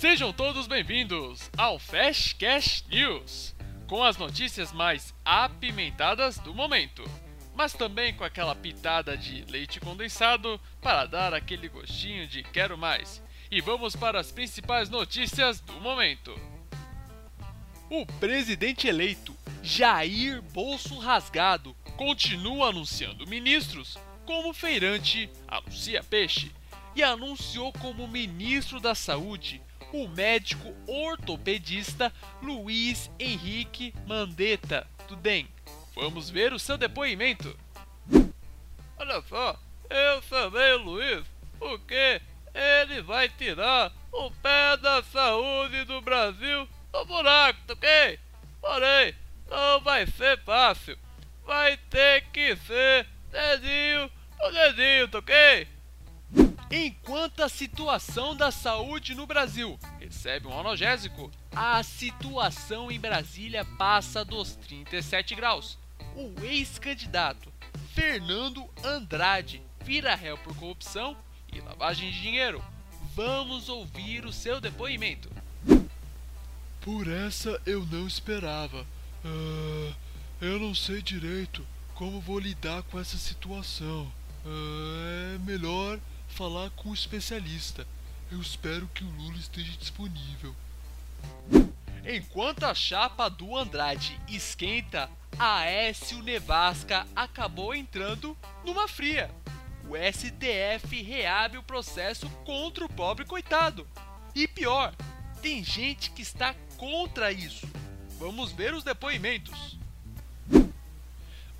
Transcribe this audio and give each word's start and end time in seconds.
Sejam 0.00 0.32
todos 0.32 0.66
bem-vindos 0.66 1.50
ao 1.58 1.78
Fast 1.78 2.34
Cash 2.36 2.86
News, 2.88 3.54
com 3.86 4.02
as 4.02 4.16
notícias 4.16 4.72
mais 4.72 5.14
apimentadas 5.22 6.38
do 6.38 6.54
momento, 6.54 7.04
mas 7.54 7.74
também 7.74 8.14
com 8.14 8.24
aquela 8.24 8.54
pitada 8.54 9.14
de 9.14 9.44
leite 9.50 9.78
condensado 9.78 10.58
para 10.80 11.04
dar 11.04 11.34
aquele 11.34 11.68
gostinho 11.68 12.26
de 12.26 12.42
quero 12.42 12.78
mais. 12.78 13.22
E 13.50 13.60
vamos 13.60 13.94
para 13.94 14.18
as 14.18 14.32
principais 14.32 14.88
notícias 14.88 15.60
do 15.60 15.74
momento. 15.74 16.34
O 17.90 18.06
presidente 18.18 18.88
eleito 18.88 19.36
Jair 19.62 20.40
Bolso 20.40 20.98
Rasgado 20.98 21.76
continua 21.98 22.70
anunciando 22.70 23.26
ministros 23.26 23.98
como 24.24 24.54
feirante 24.54 25.28
anuncia 25.46 26.02
peixe 26.02 26.50
e 26.96 27.02
anunciou 27.02 27.70
como 27.74 28.08
ministro 28.08 28.80
da 28.80 28.94
Saúde 28.94 29.60
o 29.92 30.08
médico 30.08 30.74
ortopedista 30.86 32.12
Luiz 32.42 33.10
Henrique 33.18 33.94
Mandetta, 34.06 34.86
do 35.08 35.16
DEM. 35.16 35.48
Vamos 35.94 36.30
ver 36.30 36.52
o 36.52 36.58
seu 36.58 36.78
depoimento. 36.78 37.56
Olha 38.98 39.22
só, 39.28 39.58
eu 39.88 40.22
chamei 40.22 40.72
o 40.74 40.82
Luiz 40.82 41.24
porque 41.58 42.20
ele 42.54 43.02
vai 43.02 43.28
tirar 43.28 43.92
o 44.12 44.30
pé 44.30 44.76
da 44.76 45.02
saúde 45.02 45.84
do 45.84 46.00
Brasil 46.00 46.68
do 46.92 47.04
buraco, 47.04 47.60
ok? 47.70 48.18
Porém, 48.60 49.14
não 49.48 49.80
vai 49.80 50.06
ser 50.06 50.42
fácil. 50.44 50.98
Vai 51.44 51.76
ter 51.76 52.22
que 52.32 52.56
ser 52.56 53.06
dedinho 53.30 54.10
o 54.42 54.50
dedinho, 54.50 55.08
tá 55.08 55.18
ok? 55.18 55.68
Enquanto 56.72 57.42
a 57.42 57.48
situação 57.48 58.36
da 58.36 58.52
saúde 58.52 59.12
no 59.12 59.26
Brasil 59.26 59.76
recebe 59.98 60.46
um 60.46 60.56
analgésico, 60.56 61.28
a 61.50 61.82
situação 61.82 62.92
em 62.92 63.00
Brasília 63.00 63.64
passa 63.76 64.24
dos 64.24 64.54
37 64.54 65.34
graus. 65.34 65.76
O 66.14 66.32
ex-candidato 66.44 67.52
Fernando 67.92 68.70
Andrade 68.84 69.60
vira 69.84 70.14
réu 70.14 70.38
por 70.38 70.54
corrupção 70.54 71.16
e 71.52 71.60
lavagem 71.60 72.12
de 72.12 72.22
dinheiro. 72.22 72.62
Vamos 73.16 73.68
ouvir 73.68 74.24
o 74.24 74.32
seu 74.32 74.60
depoimento. 74.60 75.28
Por 76.80 77.08
essa 77.08 77.60
eu 77.66 77.84
não 77.86 78.06
esperava. 78.06 78.86
Uh, 79.24 79.92
eu 80.40 80.60
não 80.60 80.72
sei 80.72 81.02
direito 81.02 81.66
como 81.96 82.20
vou 82.20 82.38
lidar 82.38 82.84
com 82.84 83.00
essa 83.00 83.18
situação. 83.18 84.04
Uh, 84.46 85.34
é 85.34 85.38
melhor 85.40 85.98
falar 86.30 86.70
com 86.70 86.90
um 86.90 86.94
especialista. 86.94 87.86
Eu 88.30 88.40
espero 88.40 88.88
que 88.94 89.04
o 89.04 89.10
Lula 89.10 89.36
esteja 89.36 89.76
disponível. 89.76 90.54
Enquanto 92.06 92.64
a 92.64 92.74
chapa 92.74 93.28
do 93.28 93.56
Andrade 93.56 94.18
esquenta, 94.28 95.10
a 95.38 95.58
Aécio 95.58 96.22
Nevasca 96.22 97.06
acabou 97.14 97.74
entrando 97.74 98.36
numa 98.64 98.88
fria. 98.88 99.30
O 99.88 99.94
STF 99.96 101.02
reabre 101.02 101.58
o 101.58 101.62
processo 101.62 102.28
contra 102.44 102.84
o 102.84 102.88
pobre 102.88 103.24
coitado. 103.24 103.86
E 104.34 104.46
pior, 104.46 104.94
tem 105.42 105.64
gente 105.64 106.10
que 106.12 106.22
está 106.22 106.54
contra 106.76 107.32
isso. 107.32 107.68
Vamos 108.18 108.52
ver 108.52 108.72
os 108.72 108.84
depoimentos. 108.84 109.76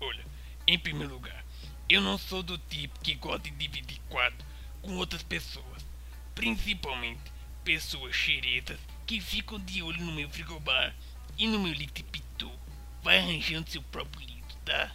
Olha, 0.00 0.24
em 0.66 0.78
primeiro 0.78 1.14
lugar, 1.14 1.44
eu 1.88 2.00
não 2.00 2.18
sou 2.18 2.42
do 2.42 2.58
tipo 2.58 3.00
que 3.00 3.14
gosta 3.14 3.48
de 3.48 3.50
dividir 3.50 4.00
quadro 4.08 4.46
com 4.82 4.96
outras 4.96 5.22
pessoas, 5.22 5.84
principalmente 6.34 7.20
pessoas 7.64 8.14
xeretas 8.14 8.78
que 9.06 9.20
ficam 9.20 9.58
de 9.58 9.82
olho 9.82 10.04
no 10.04 10.12
meu 10.12 10.28
frigobar 10.28 10.94
e 11.36 11.46
no 11.46 11.58
meu 11.58 11.74
pitu. 12.10 12.50
Vai 13.02 13.18
arranjando 13.18 13.70
seu 13.70 13.82
próprio 13.82 14.26
litro, 14.26 14.56
tá? 14.64 14.92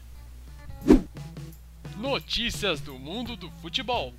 Notícias 1.98 2.82
do 2.82 2.98
mundo 2.98 3.36
do 3.36 3.50
futebol. 3.62 4.14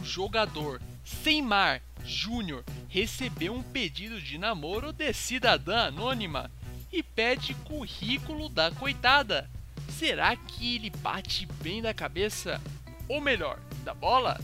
O 0.00 0.04
jogador 0.04 0.80
Seymar 1.04 1.82
Júnior 2.04 2.64
recebeu 2.88 3.54
um 3.54 3.62
pedido 3.62 4.20
de 4.20 4.38
namoro 4.38 4.92
de 4.92 5.12
cidadã 5.12 5.86
anônima 5.86 6.50
e 6.92 7.02
pede 7.02 7.54
currículo 7.54 8.48
da 8.48 8.70
coitada. 8.70 9.48
Será 9.88 10.34
que 10.36 10.76
ele 10.76 10.90
bate 10.90 11.46
bem 11.62 11.80
da 11.80 11.94
cabeça? 11.94 12.60
Ou 13.08 13.20
melhor, 13.20 13.58
da 13.84 13.94
bola? 13.94 14.40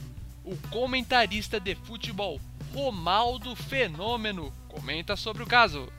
O 0.48 0.56
comentarista 0.70 1.60
de 1.60 1.74
futebol 1.74 2.40
Romaldo 2.72 3.54
Fenômeno 3.54 4.50
comenta 4.66 5.14
sobre 5.14 5.42
o 5.42 5.46
caso. 5.46 5.92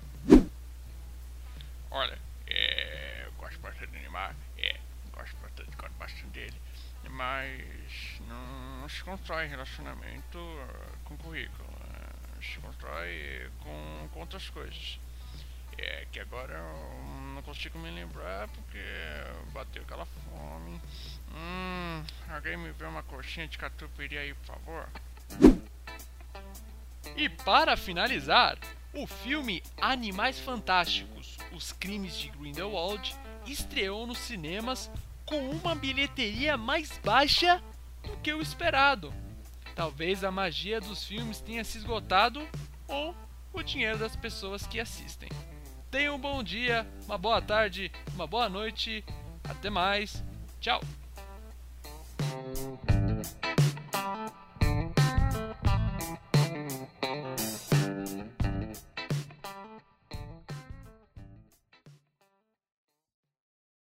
Olha, 1.92 2.18
é, 2.48 3.26
eu 3.28 3.32
gosto 3.34 3.60
bastante 3.60 3.92
de 3.92 4.00
Neymar, 4.00 4.36
é, 4.58 4.76
gosto 5.14 5.38
bastante, 5.38 5.70
gosto 5.78 5.94
bastante 6.00 6.26
dele, 6.30 6.56
mas 7.12 8.20
não, 8.28 8.82
não 8.82 8.90
se 8.90 9.04
constrói 9.04 9.46
relacionamento 9.46 10.40
uh, 10.40 10.98
com 11.04 11.16
currículo, 11.18 11.70
uh, 11.70 12.44
se 12.44 12.58
constrói 12.58 13.52
com, 13.60 14.10
com 14.12 14.20
outras 14.20 14.50
coisas. 14.50 15.00
É 15.78 16.08
que 16.12 16.20
agora 16.20 16.56
eu 16.56 17.34
não 17.36 17.44
consigo 17.44 17.78
me 17.78 17.92
lembrar 17.92 18.48
porque 18.48 18.84
bateu 19.54 19.84
aquela 19.84 20.08
fome. 20.08 20.82
Alguém 22.50 22.66
me 22.66 22.72
vê 22.72 22.86
uma 22.86 23.04
coxinha 23.04 23.48
de 23.48 23.60
catupiry 23.60 24.18
aí, 24.18 24.34
por 24.34 24.46
favor? 24.48 24.90
E 27.16 27.30
para 27.30 27.78
finalizar, 27.78 28.58
o 28.92 29.06
filme 29.06 29.62
Animais 29.80 30.40
Fantásticos: 30.40 31.38
Os 31.52 31.72
Crimes 31.72 32.18
de 32.18 32.30
Grindelwald 32.30 33.16
estreou 33.46 34.08
nos 34.08 34.18
cinemas 34.18 34.90
com 35.28 35.52
uma 35.52 35.76
bilheteria 35.76 36.58
mais 36.58 36.98
baixa 37.06 37.62
do 38.02 38.18
que 38.18 38.34
o 38.34 38.42
esperado. 38.42 39.14
Talvez 39.76 40.24
a 40.24 40.32
magia 40.32 40.82
dos 40.82 41.06
filmes 41.06 41.40
tenha 41.40 41.64
se 41.64 41.78
esgotado 41.78 42.42
ou 42.88 43.16
o 43.54 43.62
dinheiro 43.62 44.00
das 44.00 44.16
pessoas 44.16 44.66
que 44.66 44.80
assistem. 44.80 45.30
Tenha 45.92 46.12
um 46.12 46.20
bom 46.20 46.42
dia, 46.42 46.88
uma 47.06 47.18
boa 47.18 47.44
tarde, 47.44 47.92
uma 48.16 48.26
boa 48.26 48.50
noite. 48.50 49.06
Até 49.44 49.70
mais. 49.70 50.24
Tchau. 50.60 50.82
Mm-hmm. 52.30 52.89